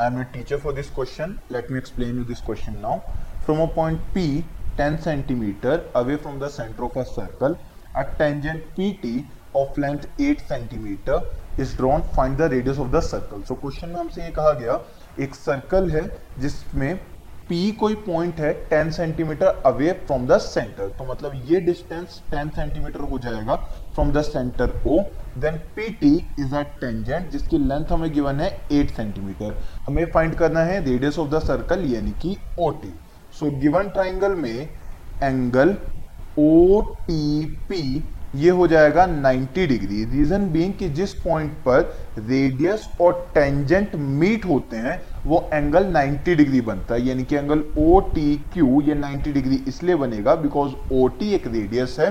I 0.00 0.06
am 0.06 0.16
a 0.16 0.24
teacher 0.24 0.56
for 0.56 0.72
this 0.72 0.88
question. 0.88 1.38
Let 1.50 1.68
me 1.68 1.78
explain 1.78 2.14
you 2.16 2.24
this 2.24 2.40
question 2.40 2.80
now. 2.80 3.04
From 3.44 3.60
a 3.60 3.68
point 3.68 4.00
P 4.14 4.44
10 4.78 5.02
centimeter 5.02 5.84
away 5.94 6.16
from 6.16 6.38
the 6.38 6.48
center 6.48 6.84
of 6.84 6.96
a 6.96 7.04
circle, 7.04 7.58
a 7.94 8.04
tangent 8.16 8.64
PT 8.76 9.26
of 9.54 9.76
length 9.76 10.06
8 10.18 10.40
centimeter 10.48 11.20
is 11.58 11.74
drawn. 11.74 12.02
Find 12.14 12.38
the 12.38 12.48
radius 12.48 12.78
of 12.78 12.90
the 12.90 13.02
circle. 13.02 13.44
So 13.44 13.56
question 13.56 13.92
में 13.92 14.00
हमसे 14.00 14.22
ये 14.22 14.30
कहा 14.38 14.52
गया 14.60 14.80
एक 15.26 15.34
circle 15.34 15.90
है 15.90 16.06
जिसमें 16.38 17.00
P 17.50 17.56
कोई 17.78 17.94
point 18.06 18.40
है 18.40 18.52
10 18.68 18.90
centimetre 18.92 19.62
away 19.66 19.92
from 20.06 20.26
the 20.26 20.38
centre 20.38 20.88
तो 20.98 21.04
मतलब 21.04 21.32
ये 21.46 21.60
डिस्टेंस 21.60 22.20
10 22.34 22.50
सेंटीमीटर 22.56 23.00
हो 23.10 23.18
जाएगा 23.18 23.54
from 23.94 24.12
the 24.12 24.22
centre 24.22 24.72
O 24.86 25.00
then 25.38 25.58
PT 25.78 26.12
is 26.40 26.54
a 26.54 26.62
tangent 26.80 27.30
जिसकी 27.30 27.58
लेंथ 27.58 27.92
हमें 27.92 28.12
गिवन 28.12 28.40
है 28.40 28.50
8 28.74 28.94
सेंटीमीटर 28.96 29.58
हमें 29.86 30.04
फाइंड 30.12 30.34
करना 30.34 30.60
है 30.64 30.80
रेडियस 30.84 31.18
ऑफ़ 31.18 31.30
द 31.30 31.38
सर्कल 31.44 31.84
यानी 31.94 32.12
कि 32.22 32.36
O 32.58 32.70
T 32.82 32.92
so 33.34 33.50
given 33.60 33.88
triangle 33.88 34.34
में 34.36 34.68
एंगल 35.22 35.76
OTP 36.36 37.76
ये 38.34 38.50
हो 38.50 38.66
जाएगा 38.66 39.06
90 39.06 39.66
डिग्री। 39.66 40.04
रीजन 40.06 40.46
बीइंग 40.50 40.72
कि 40.74 40.88
जिस 40.88 41.12
पॉइंट 41.14 41.52
पर 41.66 41.80
रेडियस 42.18 42.88
और 43.00 43.12
टेंजेंट 43.34 43.94
मीट 43.96 44.44
होते 44.44 44.76
हैं, 44.76 45.00
वो 45.26 45.48
एंगल 45.52 45.86
90 45.86 46.34
डिग्री 46.34 46.60
बनता 46.60 46.94
है। 46.94 47.06
यानी 47.06 47.24
कि 47.24 47.36
एंगल 47.36 47.64
ओ 47.78 47.98
टी 48.10 48.34
क्यू 48.52 48.80
ये 48.80 48.94
90 48.96 49.32
डिग्री 49.32 49.62
इसलिए 49.68 49.94
बनेगा 49.96 50.34
बिकॉज़ 50.36 50.74
ओ 50.92 51.06
टी 51.08 51.32
एक 51.34 51.46
रेडियस 51.46 51.96
है 52.00 52.10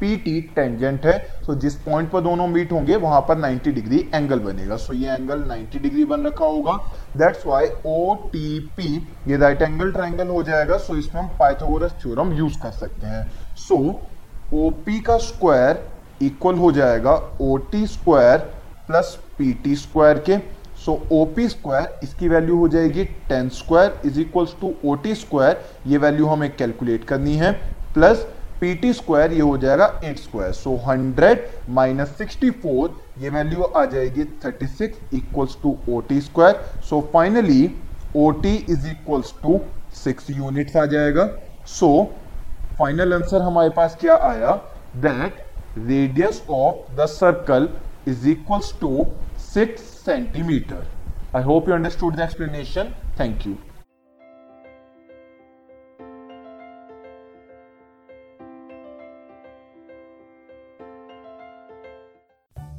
पी 0.00 0.16
टी 0.16 0.40
टेंजेंट 0.56 1.06
है। 1.06 1.16
सो 1.46 1.54
जिस 1.54 1.74
पॉइंट 1.76 2.10
पर 2.10 2.20
दोनों 2.20 2.46
मीट 2.48 2.72
होंगे, 2.72 2.96
वहाँ 2.96 3.20
पर 3.20 3.38
90 3.38 3.72
डिग्री 3.72 3.98
एंगल 4.14 4.38
बनेगा। 4.40 4.76
सो 4.76 4.92
ये 4.92 5.14
एंगल 5.14 5.42
90 5.48 5.78
डिग्री 5.78 6.04
बन 6.04 6.26
रखा 6.26 6.44
होगा। 6.44 6.76
That's 7.16 7.46
why 7.46 7.66
O 7.86 8.14
T 8.26 8.58
P 8.76 8.96
ये 9.28 9.36
राइट 9.36 9.62
एंगल 9.62 9.92
ट्राइंगल 9.92 10.28
हो 10.28 10.42
जाएगा। 10.42 10.76
सो 10.78 10.96
इसमें 10.96 11.20
हम 11.22 11.28
पाइथागोरस 11.38 11.92
थ्योरम 12.02 12.32
यूज़ 12.32 12.58
कर 12.62 12.70
सकते 12.70 13.06
हैं। 13.06 13.28
सो 13.58 13.78
ओपी 14.54 15.00
का 15.00 15.16
स्क्वायर 15.18 15.88
इक्वल 16.22 16.56
हो 16.58 16.70
जाएगा 16.72 17.12
O 17.40 17.56
T 17.72 17.86
square 17.86 18.38
plus 18.86 19.18
P 19.38 19.52
T 19.64 19.74
square 19.76 20.18
के। 20.28 20.38
सो 20.84 20.92
ओ 21.12 21.24
पी 21.36 21.48
स्क्वायर 21.48 22.00
इसकी 22.02 22.28
वैल्यू 22.28 22.56
हो 22.56 22.68
जाएगी 22.68 23.04
ten 23.28 23.48
square 23.54 24.00
is 24.06 24.20
equals 24.20 24.54
to 24.60 24.72
O 24.84 24.94
T 25.02 25.14
square 25.14 25.60
ये 25.86 25.98
वैल्यू 25.98 26.26
हमें 26.26 26.50
कैलकुलेट 26.56 27.04
करनी 27.04 27.34
है। 27.36 27.52
प्लस 27.94 28.26
पी 28.60 28.74
टी 28.74 28.92
स्क्वायर 28.92 29.32
ये 29.32 29.40
हो 29.40 29.56
जाएगा 29.58 29.86
eight 30.04 30.18
square 30.18 30.52
so 30.52 30.74
hundred 30.86 31.46
minus 31.76 32.08
sixty 32.18 32.50
four 32.62 32.96
ये 33.18 33.30
वैल्यू 33.30 33.62
आ 33.62 33.84
जाएगी 33.92 34.24
thirty 34.44 34.66
six 34.66 35.14
equals 35.14 35.56
to 35.62 35.76
O 35.88 36.00
T 36.08 36.20
square 36.20 36.80
so 36.88 37.00
finally 37.12 37.70
O 38.16 38.30
T 38.42 38.54
is 38.70 38.86
equals 38.90 39.32
to 39.42 39.60
six 40.04 40.30
units 40.30 40.76
आ 40.76 40.84
जाएगा। 40.86 41.26
सो 41.68 41.96
so, 41.96 42.08
फाइनल 42.80 43.14
आंसर 43.14 43.42
हमारे 43.42 43.70
पास 43.76 43.96
क्या 44.00 44.16
आया? 44.24 44.52
That 44.96 45.44
radius 45.78 46.42
of 46.50 46.92
the 46.96 47.06
circle 47.08 47.68
is 48.08 48.28
equals 48.28 48.72
to 48.80 49.06
six 49.38 49.82
centimeter 50.04 50.86
I 51.36 51.42
hope 51.42 51.68
you 51.68 51.74
understood 51.74 52.16
the 52.16 52.20
explanation 52.20 52.94
thank 53.20 53.46
you 53.46 53.56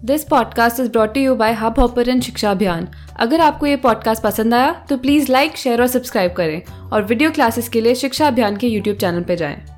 this 0.06 0.24
podcast 0.24 0.80
is 0.80 0.90
brought 0.92 1.18
you 1.18 1.36
by 1.36 1.54
Hubhopper 1.80 2.10
and 2.10 2.22
Shiksha 2.22 2.52
Abhiyan 2.52 2.88
अगर 3.20 3.42
आपको 3.42 3.66
ये 3.66 3.76
podcast 3.76 4.24
पसंद 4.24 4.54
आया 4.54 4.72
तो 4.90 4.98
प्लीज़ 4.98 5.32
लाइक 5.32 5.58
शेयर 5.58 5.82
और 5.82 5.88
subscribe 5.88 6.34
करें 6.34 6.90
और 6.90 7.04
video 7.04 7.32
classes 7.32 7.70
के 7.70 7.82
लिए 7.82 7.96
शिक्षा 7.96 8.28
अभियान 8.28 8.58
के 8.58 8.68
यूट्यूब 8.68 8.98
चैनल 8.98 9.24
पर 9.24 9.36
जाएँ। 9.36 9.71